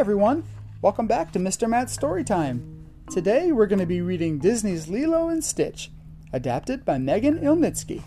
Everyone, 0.00 0.44
welcome 0.80 1.06
back 1.06 1.30
to 1.32 1.38
Mr. 1.38 1.68
Matt's 1.68 1.94
Storytime. 1.94 2.86
Today 3.10 3.52
we're 3.52 3.66
going 3.66 3.80
to 3.80 3.84
be 3.84 4.00
reading 4.00 4.38
Disney's 4.38 4.88
Lilo 4.88 5.28
and 5.28 5.44
Stitch, 5.44 5.90
adapted 6.32 6.86
by 6.86 6.96
Megan 6.96 7.38
Ilnitzki. 7.40 8.02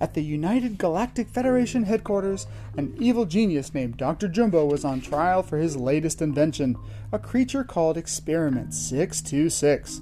At 0.00 0.14
the 0.14 0.22
United 0.22 0.78
Galactic 0.78 1.28
Federation 1.28 1.82
headquarters, 1.82 2.46
an 2.74 2.96
evil 2.98 3.26
genius 3.26 3.74
named 3.74 3.98
Dr. 3.98 4.30
Jumba 4.30 4.66
was 4.66 4.82
on 4.82 5.02
trial 5.02 5.42
for 5.42 5.58
his 5.58 5.76
latest 5.76 6.22
invention, 6.22 6.78
a 7.12 7.18
creature 7.18 7.62
called 7.62 7.98
Experiment 7.98 8.72
626. 8.72 10.00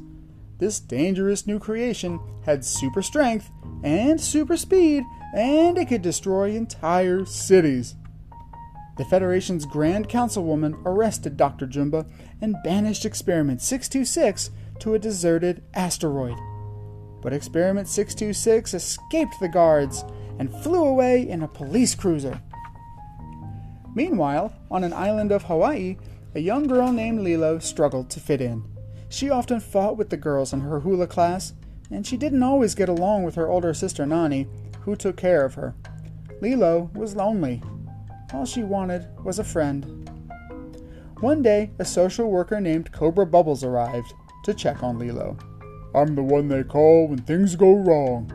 This 0.58 0.78
dangerous 0.78 1.48
new 1.48 1.58
creation 1.58 2.20
had 2.46 2.64
super 2.64 3.02
strength 3.02 3.50
and 3.82 4.20
super 4.20 4.56
speed, 4.56 5.02
and 5.34 5.76
it 5.76 5.88
could 5.88 6.02
destroy 6.02 6.50
entire 6.50 7.24
cities. 7.24 7.96
The 8.96 9.04
Federation's 9.04 9.66
Grand 9.66 10.08
Councilwoman 10.08 10.80
arrested 10.84 11.36
Dr. 11.36 11.66
Jumba 11.66 12.08
and 12.40 12.54
banished 12.62 13.04
Experiment 13.04 13.60
626 13.60 14.50
to 14.78 14.94
a 14.94 15.00
deserted 15.00 15.64
asteroid. 15.74 16.36
But 17.20 17.32
Experiment 17.32 17.88
626 17.88 18.72
escaped 18.72 19.34
the 19.40 19.48
guards 19.48 20.04
and 20.38 20.54
flew 20.62 20.84
away 20.84 21.28
in 21.28 21.42
a 21.42 21.48
police 21.48 21.96
cruiser. 21.96 22.40
Meanwhile, 23.96 24.52
on 24.70 24.84
an 24.84 24.92
island 24.92 25.32
of 25.32 25.44
Hawaii, 25.44 25.96
a 26.34 26.40
young 26.40 26.66
girl 26.68 26.92
named 26.92 27.20
Lilo 27.20 27.58
struggled 27.58 28.10
to 28.10 28.20
fit 28.20 28.40
in. 28.40 28.64
She 29.08 29.28
often 29.30 29.58
fought 29.58 29.96
with 29.96 30.10
the 30.10 30.16
girls 30.16 30.52
in 30.52 30.60
her 30.60 30.80
hula 30.80 31.06
class, 31.06 31.52
and 31.90 32.06
she 32.06 32.16
didn't 32.16 32.42
always 32.42 32.74
get 32.74 32.88
along 32.88 33.24
with 33.24 33.34
her 33.34 33.48
older 33.48 33.74
sister 33.74 34.06
Nani, 34.06 34.46
who 34.82 34.94
took 34.94 35.16
care 35.16 35.44
of 35.44 35.54
her. 35.54 35.74
Lilo 36.40 36.90
was 36.94 37.16
lonely 37.16 37.62
all 38.34 38.44
she 38.44 38.62
wanted 38.62 39.06
was 39.24 39.38
a 39.38 39.44
friend. 39.44 40.10
One 41.20 41.40
day, 41.40 41.70
a 41.78 41.84
social 41.84 42.30
worker 42.30 42.60
named 42.60 42.92
Cobra 42.92 43.24
Bubbles 43.24 43.64
arrived 43.64 44.12
to 44.44 44.52
check 44.52 44.82
on 44.82 44.98
Lilo. 44.98 45.38
I'm 45.94 46.14
the 46.14 46.22
one 46.22 46.48
they 46.48 46.64
call 46.64 47.08
when 47.08 47.22
things 47.22 47.56
go 47.56 47.72
wrong, 47.74 48.30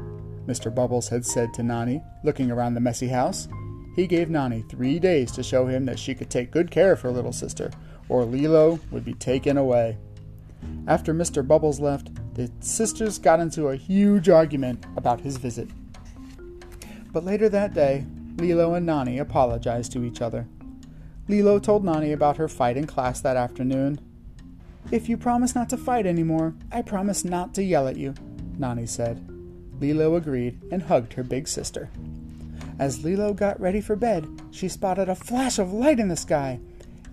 Mr. 0.47 0.73
Bubbles 0.73 1.09
had 1.09 1.25
said 1.25 1.53
to 1.53 1.63
Nani, 1.63 2.01
looking 2.23 2.49
around 2.49 2.73
the 2.73 2.79
messy 2.79 3.09
house. 3.09 3.47
He 3.95 4.07
gave 4.07 4.29
Nani 4.29 4.63
three 4.69 4.97
days 4.97 5.31
to 5.33 5.43
show 5.43 5.67
him 5.67 5.85
that 5.85 5.99
she 5.99 6.15
could 6.15 6.29
take 6.29 6.51
good 6.51 6.71
care 6.71 6.93
of 6.93 7.01
her 7.01 7.11
little 7.11 7.33
sister, 7.33 7.69
or 8.07 8.23
Lilo 8.23 8.79
would 8.91 9.05
be 9.05 9.13
taken 9.13 9.57
away. 9.57 9.97
After 10.87 11.13
Mr. 11.13 11.45
Bubbles 11.45 11.79
left, 11.79 12.09
the 12.33 12.49
sisters 12.61 13.19
got 13.19 13.39
into 13.39 13.67
a 13.67 13.75
huge 13.75 14.29
argument 14.29 14.85
about 14.95 15.19
his 15.19 15.37
visit. 15.37 15.69
But 17.11 17.25
later 17.25 17.49
that 17.49 17.73
day, 17.73 18.05
Lilo 18.37 18.73
and 18.73 18.85
Nani 18.85 19.19
apologized 19.19 19.91
to 19.93 20.03
each 20.03 20.21
other. 20.21 20.47
Lilo 21.27 21.59
told 21.59 21.83
Nani 21.83 22.11
about 22.11 22.37
her 22.37 22.47
fight 22.47 22.77
in 22.77 22.87
class 22.87 23.21
that 23.21 23.37
afternoon. 23.37 23.99
If 24.91 25.07
you 25.07 25.17
promise 25.17 25.53
not 25.53 25.69
to 25.69 25.77
fight 25.77 26.05
anymore, 26.07 26.55
I 26.71 26.81
promise 26.81 27.23
not 27.23 27.53
to 27.55 27.63
yell 27.63 27.87
at 27.87 27.97
you, 27.97 28.15
Nani 28.57 28.85
said. 28.85 29.23
Lilo 29.79 30.15
agreed 30.15 30.59
and 30.71 30.83
hugged 30.83 31.13
her 31.13 31.23
big 31.23 31.47
sister. 31.47 31.89
As 32.79 33.03
Lilo 33.03 33.33
got 33.33 33.59
ready 33.59 33.81
for 33.81 33.95
bed, 33.95 34.27
she 34.51 34.67
spotted 34.67 35.09
a 35.09 35.15
flash 35.15 35.59
of 35.59 35.73
light 35.73 35.99
in 35.99 36.07
the 36.07 36.15
sky. 36.15 36.59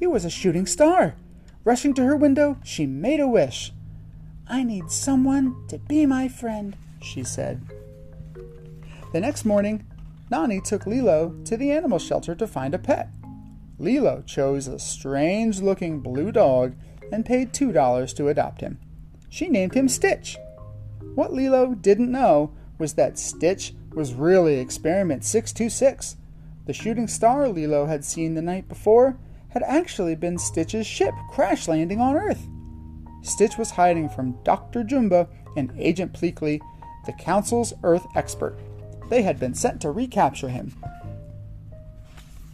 It 0.00 0.06
was 0.06 0.25
a 0.25 0.31
shooting 0.31 0.66
star. 0.66 1.16
Rushing 1.65 1.93
to 1.94 2.04
her 2.04 2.16
window, 2.16 2.59
she 2.65 2.87
made 2.87 3.21
a 3.21 3.27
wish. 3.27 3.72
I 4.48 4.62
need 4.62 4.91
someone 4.91 5.66
to 5.69 5.78
be 5.78 6.06
my 6.06 6.28
friend, 6.28 6.77
she 7.03 7.25
said. 7.25 7.60
The 9.12 9.21
next 9.21 9.44
morning, 9.44 9.84
Nani 10.31 10.60
took 10.60 10.87
Lilo 10.87 11.34
to 11.44 11.56
the 11.56 11.70
animal 11.70 11.98
shelter 11.98 12.34
to 12.34 12.47
find 12.47 12.75
a 12.75 12.78
pet. 12.78 13.09
Lilo 13.78 14.22
chose 14.26 14.66
a 14.66 14.78
strange 14.78 15.60
looking 15.60 16.00
blue 16.00 16.32
dog 16.32 16.75
and 17.12 17.25
paid 17.25 17.53
$2 17.53 18.16
to 18.16 18.28
adopt 18.28 18.60
him. 18.60 18.78
She 19.28 19.48
named 19.48 19.75
him 19.75 19.88
Stitch. 19.88 20.36
What 21.15 21.32
Lilo 21.32 21.75
didn't 21.75 22.10
know 22.10 22.53
was 22.78 22.94
that 22.94 23.19
Stitch 23.19 23.75
was 23.94 24.15
really 24.15 24.59
Experiment 24.59 25.25
626. 25.25 26.16
The 26.66 26.72
shooting 26.72 27.06
star 27.06 27.48
Lilo 27.48 27.86
had 27.86 28.04
seen 28.04 28.34
the 28.34 28.42
night 28.42 28.69
before 28.69 29.19
had 29.50 29.62
actually 29.62 30.16
been 30.16 30.38
Stitch's 30.38 30.86
ship 30.86 31.15
crash 31.31 31.69
landing 31.69 32.00
on 32.00 32.16
Earth. 32.16 32.47
Stitch 33.22 33.56
was 33.56 33.70
hiding 33.70 34.09
from 34.09 34.36
Dr. 34.42 34.84
Jumba 34.84 35.28
and 35.56 35.72
Agent 35.78 36.12
Pleakley, 36.12 36.60
the 37.06 37.12
Council's 37.12 37.72
Earth 37.82 38.06
expert. 38.15 38.59
They 39.08 39.22
had 39.22 39.38
been 39.38 39.54
sent 39.54 39.80
to 39.82 39.90
recapture 39.90 40.48
him. 40.48 40.74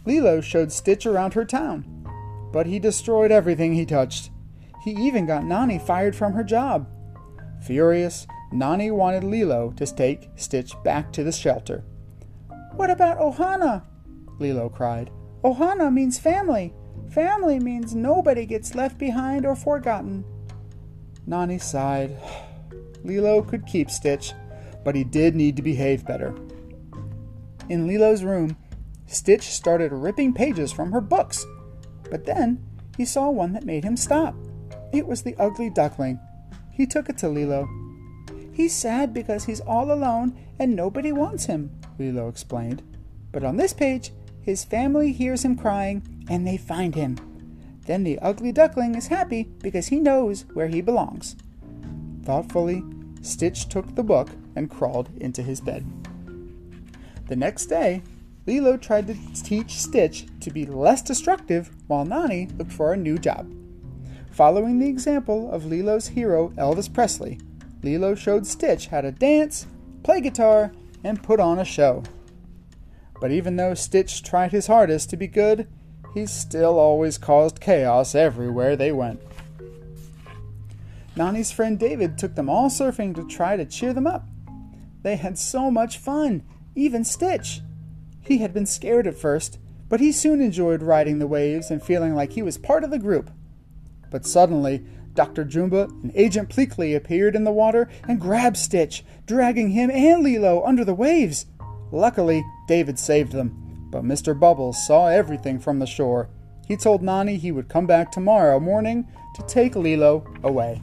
Lilo 0.05 0.41
showed 0.41 0.71
Stitch 0.71 1.05
around 1.05 1.33
her 1.33 1.45
town, 1.45 1.85
but 2.51 2.65
he 2.65 2.79
destroyed 2.79 3.31
everything 3.31 3.73
he 3.73 3.85
touched. 3.85 4.29
He 4.83 4.91
even 4.91 5.25
got 5.25 5.45
Nani 5.45 5.79
fired 5.79 6.15
from 6.15 6.33
her 6.33 6.43
job. 6.43 6.87
Furious, 7.61 8.27
Nani 8.51 8.91
wanted 8.91 9.23
Lilo 9.23 9.71
to 9.77 9.85
take 9.85 10.29
Stitch 10.35 10.73
back 10.83 11.11
to 11.13 11.23
the 11.23 11.31
shelter. 11.31 11.83
What 12.75 12.89
about 12.89 13.19
Ohana? 13.19 13.83
Lilo 14.39 14.69
cried. 14.69 15.09
Ohana 15.43 15.91
means 15.91 16.19
family. 16.19 16.73
Family 17.09 17.59
means 17.59 17.95
nobody 17.95 18.45
gets 18.45 18.75
left 18.75 18.97
behind 18.97 19.45
or 19.45 19.55
forgotten. 19.55 20.25
Nani 21.25 21.59
sighed. 21.59 22.17
Lilo 23.03 23.41
could 23.41 23.65
keep 23.65 23.89
Stitch, 23.89 24.33
but 24.83 24.95
he 24.95 25.03
did 25.03 25.35
need 25.35 25.55
to 25.55 25.61
behave 25.61 26.05
better. 26.05 26.35
In 27.69 27.87
Lilo's 27.87 28.23
room, 28.23 28.57
Stitch 29.07 29.43
started 29.43 29.91
ripping 29.91 30.33
pages 30.33 30.71
from 30.71 30.91
her 30.91 31.01
books, 31.01 31.45
but 32.09 32.25
then 32.25 32.63
he 32.97 33.05
saw 33.05 33.29
one 33.29 33.53
that 33.53 33.65
made 33.65 33.83
him 33.83 33.97
stop. 33.97 34.35
It 34.91 35.07
was 35.07 35.23
the 35.23 35.35
ugly 35.37 35.69
duckling. 35.69 36.19
He 36.71 36.85
took 36.85 37.09
it 37.09 37.17
to 37.19 37.29
Lilo. 37.29 37.67
He's 38.51 38.73
sad 38.73 39.13
because 39.13 39.45
he's 39.45 39.61
all 39.61 39.91
alone 39.91 40.37
and 40.59 40.75
nobody 40.75 41.11
wants 41.11 41.45
him, 41.45 41.71
Lilo 41.97 42.27
explained. 42.27 42.83
But 43.31 43.43
on 43.43 43.57
this 43.57 43.73
page, 43.73 44.11
his 44.41 44.63
family 44.63 45.11
hears 45.11 45.43
him 45.43 45.57
crying 45.57 46.25
and 46.29 46.45
they 46.45 46.57
find 46.57 46.93
him. 46.93 47.17
Then 47.85 48.03
the 48.03 48.19
ugly 48.19 48.51
duckling 48.51 48.95
is 48.95 49.07
happy 49.07 49.43
because 49.61 49.87
he 49.87 49.99
knows 49.99 50.45
where 50.53 50.67
he 50.67 50.81
belongs. 50.81 51.35
Thoughtfully, 52.23 52.83
Stitch 53.21 53.67
took 53.67 53.95
the 53.95 54.03
book 54.03 54.29
and 54.55 54.69
crawled 54.69 55.09
into 55.17 55.41
his 55.41 55.61
bed. 55.61 55.85
The 57.27 57.35
next 57.35 57.67
day, 57.67 58.01
Lilo 58.45 58.75
tried 58.77 59.07
to 59.07 59.15
teach 59.43 59.79
Stitch 59.79 60.27
to 60.41 60.51
be 60.51 60.65
less 60.65 61.01
destructive 61.01 61.71
while 61.87 62.03
Nani 62.03 62.47
looked 62.57 62.73
for 62.73 62.91
a 62.91 62.97
new 62.97 63.17
job. 63.17 63.51
Following 64.31 64.79
the 64.79 64.89
example 64.89 65.49
of 65.51 65.65
Lilo's 65.65 66.07
hero 66.07 66.49
Elvis 66.57 66.91
Presley, 66.91 67.39
Lilo 67.83 68.15
showed 68.15 68.45
Stitch 68.45 68.87
how 68.87 69.01
to 69.01 69.11
dance, 69.11 69.67
play 70.03 70.19
guitar, 70.21 70.73
and 71.03 71.23
put 71.23 71.39
on 71.39 71.59
a 71.59 71.65
show. 71.65 72.03
But 73.21 73.31
even 73.31 73.55
though 73.55 73.73
Stitch 73.73 74.23
tried 74.23 74.51
his 74.51 74.67
hardest 74.67 75.09
to 75.11 75.17
be 75.17 75.27
good, 75.27 75.67
he 76.13 76.25
still 76.25 76.77
always 76.77 77.17
caused 77.17 77.61
chaos 77.61 78.15
everywhere 78.15 78.75
they 78.75 78.91
went. 78.91 79.21
Nani's 81.15 81.51
friend 81.51 81.77
David 81.77 82.17
took 82.17 82.35
them 82.35 82.49
all 82.49 82.69
surfing 82.69 83.15
to 83.15 83.27
try 83.27 83.55
to 83.55 83.65
cheer 83.65 83.93
them 83.93 84.07
up. 84.07 84.27
They 85.03 85.17
had 85.17 85.37
so 85.37 85.69
much 85.69 85.97
fun, 85.97 86.43
even 86.75 87.03
Stitch. 87.03 87.61
He 88.21 88.39
had 88.39 88.53
been 88.53 88.65
scared 88.65 89.05
at 89.05 89.17
first, 89.17 89.59
but 89.89 89.99
he 89.99 90.11
soon 90.11 90.41
enjoyed 90.41 90.81
riding 90.81 91.19
the 91.19 91.27
waves 91.27 91.69
and 91.69 91.83
feeling 91.83 92.15
like 92.15 92.33
he 92.33 92.41
was 92.41 92.57
part 92.57 92.83
of 92.83 92.89
the 92.89 92.97
group. 92.97 93.29
But 94.09 94.25
suddenly, 94.25 94.83
Dr. 95.13 95.45
Jumba 95.45 95.89
and 96.01 96.11
Agent 96.15 96.49
Pleakley 96.49 96.95
appeared 96.95 97.35
in 97.35 97.43
the 97.43 97.51
water 97.51 97.89
and 98.07 98.19
grabbed 98.19 98.57
Stitch, 98.57 99.03
dragging 99.27 99.69
him 99.69 99.91
and 99.91 100.23
Lilo 100.23 100.63
under 100.63 100.83
the 100.83 100.95
waves. 100.95 101.45
Luckily, 101.91 102.43
David 102.67 102.97
saved 102.97 103.33
them, 103.33 103.89
but 103.91 104.03
Mr. 104.03 104.39
Bubbles 104.39 104.87
saw 104.87 105.07
everything 105.07 105.59
from 105.59 105.79
the 105.79 105.85
shore. 105.85 106.29
He 106.65 106.77
told 106.77 107.03
Nani 107.03 107.37
he 107.37 107.51
would 107.51 107.69
come 107.69 107.85
back 107.85 108.11
tomorrow 108.11 108.59
morning 108.59 109.07
to 109.35 109.43
take 109.43 109.75
Lilo 109.75 110.25
away. 110.43 110.81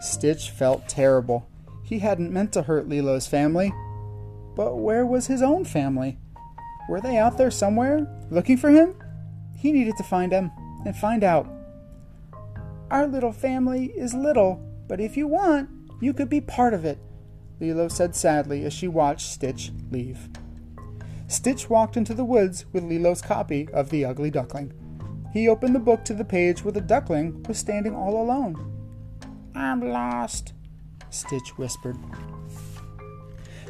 Stitch 0.00 0.50
felt 0.50 0.88
terrible. 0.88 1.48
He 1.88 2.00
hadn't 2.00 2.32
meant 2.32 2.52
to 2.52 2.62
hurt 2.62 2.86
Lilo's 2.86 3.26
family. 3.26 3.72
But 4.54 4.76
where 4.76 5.06
was 5.06 5.26
his 5.26 5.40
own 5.40 5.64
family? 5.64 6.18
Were 6.86 7.00
they 7.00 7.16
out 7.16 7.38
there 7.38 7.50
somewhere, 7.50 8.06
looking 8.30 8.58
for 8.58 8.68
him? 8.68 8.94
He 9.56 9.72
needed 9.72 9.96
to 9.96 10.02
find 10.02 10.30
them 10.30 10.50
and 10.84 10.94
find 10.94 11.24
out. 11.24 11.48
Our 12.90 13.06
little 13.06 13.32
family 13.32 13.86
is 13.96 14.12
little, 14.12 14.60
but 14.86 15.00
if 15.00 15.16
you 15.16 15.26
want, 15.26 15.70
you 16.00 16.12
could 16.12 16.28
be 16.28 16.42
part 16.42 16.74
of 16.74 16.84
it, 16.84 16.98
Lilo 17.58 17.88
said 17.88 18.14
sadly 18.14 18.66
as 18.66 18.74
she 18.74 18.86
watched 18.86 19.26
Stitch 19.26 19.72
leave. 19.90 20.28
Stitch 21.26 21.70
walked 21.70 21.96
into 21.96 22.12
the 22.12 22.24
woods 22.24 22.66
with 22.72 22.84
Lilo's 22.84 23.22
copy 23.22 23.66
of 23.72 23.88
The 23.88 24.04
Ugly 24.04 24.30
Duckling. 24.30 24.74
He 25.32 25.48
opened 25.48 25.74
the 25.74 25.80
book 25.80 26.04
to 26.04 26.14
the 26.14 26.24
page 26.24 26.64
where 26.64 26.72
the 26.72 26.82
duckling 26.82 27.42
was 27.44 27.56
standing 27.56 27.94
all 27.94 28.22
alone. 28.22 28.74
I'm 29.54 29.80
lost, 29.80 30.52
Stitch 31.10 31.56
whispered. 31.56 31.96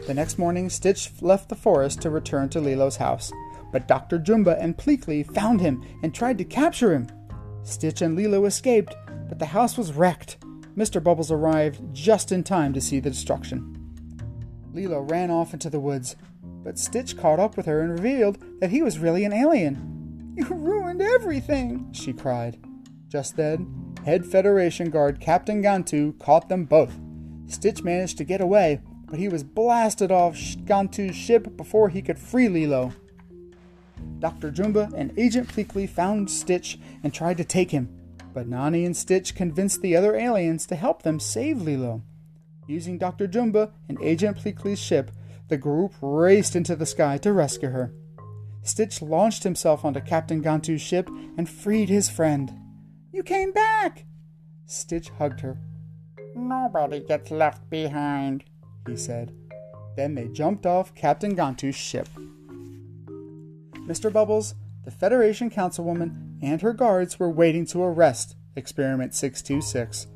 The 0.07 0.15
next 0.15 0.39
morning, 0.39 0.71
Stitch 0.71 1.11
left 1.21 1.49
the 1.49 1.55
forest 1.55 2.01
to 2.03 2.11
return 2.11 2.49
to 2.51 2.61
Lilo's 2.61 2.97
house, 2.97 3.33
but 3.73 3.89
Dr. 3.89 4.19
Jumba 4.19 4.57
and 4.59 4.77
Pleakley 4.77 5.23
found 5.35 5.61
him 5.61 5.85
and 6.03 6.15
tried 6.15 6.39
to 6.39 6.45
capture 6.45 6.93
him. 6.93 7.09
Stitch 7.63 8.01
and 8.01 8.17
Lilo 8.17 8.47
escaped, 8.47 8.95
but 9.29 9.39
the 9.39 9.47
house 9.47 9.77
was 9.77 9.93
wrecked. 9.93 10.39
Mr. 10.77 11.03
Bubbles 11.03 11.31
arrived 11.31 11.93
just 11.93 12.33
in 12.33 12.43
time 12.43 12.73
to 12.73 12.81
see 12.81 13.01
the 13.01 13.11
destruction. 13.11 13.75
Lilo 14.73 15.01
ran 15.01 15.31
off 15.31 15.53
into 15.53 15.69
the 15.69 15.81
woods, 15.81 16.17
but 16.43 16.79
Stitch 16.79 17.17
caught 17.17 17.41
up 17.41 17.57
with 17.57 17.67
her 17.67 17.81
and 17.81 17.93
revealed 17.93 18.39
that 18.61 18.71
he 18.71 18.83
was 18.83 18.99
really 18.99 19.25
an 19.25 19.33
alien. 19.33 20.35
You 20.37 20.47
ruined 20.47 21.03
everything, 21.03 21.93
she 21.93 22.13
cried. 22.13 22.59
Just 23.09 23.37
then, 23.37 23.95
head 24.05 24.25
Federation 24.25 24.89
guard 24.89 25.21
Captain 25.21 25.63
Gantu 25.63 26.19
caught 26.19 26.49
them 26.49 26.65
both. 26.65 26.99
Stitch 27.49 27.83
managed 27.83 28.19
to 28.19 28.25
get 28.25 28.41
away, 28.41 28.81
but 29.07 29.19
he 29.19 29.29
was 29.29 29.43
blasted 29.43 30.13
off 30.13 30.37
Gantu's 30.37 31.17
ship 31.17 31.57
before 31.57 31.89
he 31.89 32.03
could 32.03 32.19
free 32.19 32.49
Lilo. 32.49 32.93
Dr. 34.21 34.51
Jumba 34.51 34.93
and 34.95 35.17
Agent 35.19 35.49
Pleakley 35.49 35.89
found 35.89 36.31
Stitch 36.31 36.79
and 37.03 37.13
tried 37.13 37.39
to 37.39 37.45
take 37.45 37.71
him, 37.71 37.89
but 38.35 38.47
Nani 38.47 38.85
and 38.85 38.97
Stitch 38.97 39.35
convinced 39.35 39.81
the 39.81 39.97
other 39.97 40.15
aliens 40.15 40.67
to 40.67 40.77
help 40.77 41.03
them 41.03 41.19
save 41.19 41.63
Lilo. 41.63 42.03
Using 42.67 42.99
Dr. 42.99 43.27
Jumba 43.27 43.73
and 43.89 43.99
Agent 44.03 44.37
Pleakley's 44.37 44.79
ship, 44.79 45.11
the 45.49 45.57
group 45.57 45.95
raced 46.03 46.55
into 46.55 46.77
the 46.77 46.87
sky 46.87 47.17
to 47.19 47.33
rescue 47.33 47.71
her. 47.71 47.93
Stitch 48.63 49.01
launched 49.01 49.45
himself 49.45 49.85
onto 49.85 50.01
Captain 50.01 50.43
Gantu's 50.43 50.83
ship 50.83 51.09
and 51.39 51.49
freed 51.49 51.89
his 51.89 52.11
friend. 52.11 52.53
You 53.13 53.23
came 53.23 53.53
back! 53.53 54.05
Stitch 54.67 55.09
hugged 55.09 55.41
her. 55.41 55.57
Nobody 56.39 57.01
gets 57.01 57.33
left 57.33 57.69
behind, 57.69 58.45
he 58.87 58.97
said. 58.97 59.35
Then 59.97 60.15
they 60.15 60.29
jumped 60.29 60.67
off 60.67 60.95
Captain 60.95 61.35
Gantu's 61.35 61.75
ship. 61.75 62.09
Mr. 63.89 64.13
Bubbles, 64.13 64.55
the 64.85 64.93
Federation 64.93 65.51
Councilwoman, 65.51 66.39
and 66.41 66.63
her 66.63 66.73
guards 66.73 67.19
were 67.19 67.29
waiting 67.31 67.67
to 67.67 67.83
arrest 67.83 68.37
Experiment 68.55 69.15
626. 69.15 70.07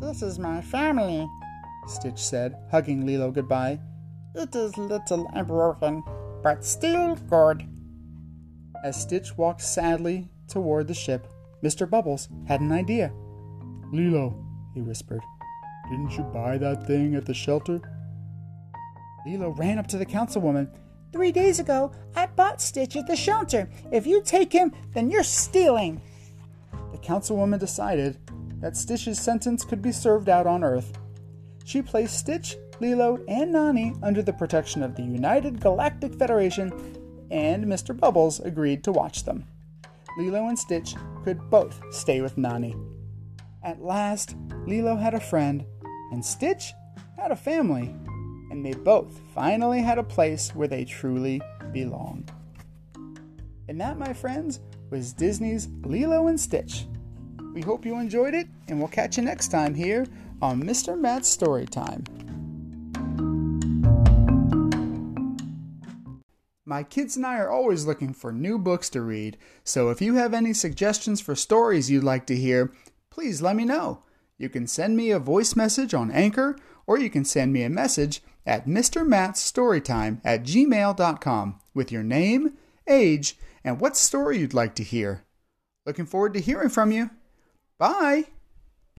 This 0.00 0.22
is 0.22 0.38
my 0.38 0.60
family, 0.60 1.28
Stitch 1.86 2.18
said, 2.18 2.56
hugging 2.70 3.06
Lilo 3.06 3.30
goodbye. 3.30 3.78
It 4.34 4.54
is 4.56 4.76
little 4.76 5.30
and 5.32 5.46
broken, 5.46 6.02
but 6.42 6.64
still 6.64 7.14
good. 7.14 7.68
As 8.82 9.00
Stitch 9.00 9.36
walked 9.36 9.62
sadly 9.62 10.28
toward 10.48 10.88
the 10.88 10.94
ship, 10.94 11.32
Mr. 11.62 11.88
Bubbles 11.88 12.28
had 12.48 12.60
an 12.60 12.72
idea. 12.72 13.12
Lilo, 13.92 14.43
he 14.74 14.82
whispered, 14.82 15.22
didn't 15.88 16.16
you 16.16 16.24
buy 16.24 16.58
that 16.58 16.86
thing 16.86 17.14
at 17.14 17.26
the 17.26 17.34
shelter? 17.34 17.80
Lilo 19.26 19.50
ran 19.50 19.78
up 19.78 19.86
to 19.88 19.98
the 19.98 20.06
councilwoman. 20.06 20.68
Three 21.12 21.30
days 21.30 21.60
ago, 21.60 21.92
I 22.16 22.26
bought 22.26 22.60
Stitch 22.60 22.96
at 22.96 23.06
the 23.06 23.16
shelter. 23.16 23.70
If 23.92 24.06
you 24.06 24.22
take 24.22 24.52
him, 24.52 24.72
then 24.92 25.10
you're 25.10 25.22
stealing. 25.22 26.00
The 26.92 26.98
councilwoman 26.98 27.60
decided 27.60 28.18
that 28.60 28.76
Stitch's 28.76 29.20
sentence 29.20 29.64
could 29.64 29.82
be 29.82 29.92
served 29.92 30.28
out 30.28 30.46
on 30.46 30.64
Earth. 30.64 30.98
She 31.64 31.82
placed 31.82 32.18
Stitch, 32.18 32.56
Lilo, 32.80 33.22
and 33.28 33.52
Nani 33.52 33.94
under 34.02 34.22
the 34.22 34.32
protection 34.32 34.82
of 34.82 34.96
the 34.96 35.02
United 35.02 35.60
Galactic 35.60 36.14
Federation, 36.14 36.72
and 37.30 37.64
Mr. 37.64 37.98
Bubbles 37.98 38.40
agreed 38.40 38.82
to 38.84 38.92
watch 38.92 39.24
them. 39.24 39.44
Lilo 40.18 40.48
and 40.48 40.58
Stitch 40.58 40.94
could 41.24 41.38
both 41.50 41.80
stay 41.92 42.20
with 42.20 42.36
Nani. 42.38 42.74
At 43.64 43.82
last, 43.82 44.36
Lilo 44.66 44.94
had 44.94 45.14
a 45.14 45.20
friend, 45.20 45.64
and 46.12 46.22
Stitch 46.22 46.74
had 47.16 47.30
a 47.30 47.36
family, 47.36 47.94
and 48.50 48.64
they 48.64 48.74
both 48.74 49.18
finally 49.34 49.80
had 49.80 49.96
a 49.96 50.02
place 50.02 50.54
where 50.54 50.68
they 50.68 50.84
truly 50.84 51.40
belonged. 51.72 52.30
And 53.66 53.80
that, 53.80 53.98
my 53.98 54.12
friends, 54.12 54.60
was 54.90 55.14
Disney's 55.14 55.68
Lilo 55.82 56.26
and 56.26 56.38
Stitch. 56.38 56.86
We 57.54 57.62
hope 57.62 57.86
you 57.86 57.98
enjoyed 57.98 58.34
it, 58.34 58.48
and 58.68 58.78
we'll 58.78 58.88
catch 58.88 59.16
you 59.16 59.22
next 59.22 59.48
time 59.48 59.74
here 59.74 60.04
on 60.42 60.62
Mr. 60.62 60.98
Matt's 60.98 61.28
Story 61.28 61.64
Time. 61.64 62.04
My 66.66 66.82
kids 66.82 67.16
and 67.16 67.24
I 67.24 67.38
are 67.38 67.50
always 67.50 67.86
looking 67.86 68.12
for 68.12 68.30
new 68.30 68.58
books 68.58 68.90
to 68.90 69.00
read, 69.00 69.38
so 69.62 69.88
if 69.88 70.02
you 70.02 70.16
have 70.16 70.34
any 70.34 70.52
suggestions 70.52 71.22
for 71.22 71.34
stories 71.34 71.90
you'd 71.90 72.04
like 72.04 72.26
to 72.26 72.36
hear, 72.36 72.72
please 73.14 73.40
let 73.40 73.54
me 73.54 73.64
know. 73.64 74.02
You 74.36 74.48
can 74.48 74.66
send 74.66 74.96
me 74.96 75.12
a 75.12 75.20
voice 75.20 75.54
message 75.54 75.94
on 75.94 76.10
Anchor, 76.10 76.56
or 76.84 76.98
you 76.98 77.08
can 77.08 77.24
send 77.24 77.52
me 77.52 77.62
a 77.62 77.70
message 77.70 78.20
at 78.44 78.66
mrmattsstorytime 78.66 80.20
at 80.24 80.42
gmail.com 80.42 81.60
with 81.72 81.92
your 81.92 82.02
name, 82.02 82.54
age, 82.88 83.38
and 83.62 83.80
what 83.80 83.96
story 83.96 84.38
you'd 84.38 84.52
like 84.52 84.74
to 84.74 84.82
hear. 84.82 85.24
Looking 85.86 86.06
forward 86.06 86.34
to 86.34 86.40
hearing 86.40 86.70
from 86.70 86.90
you. 86.90 87.10
Bye! 87.78 88.33